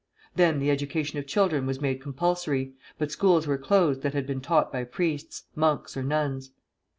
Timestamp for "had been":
4.15-4.41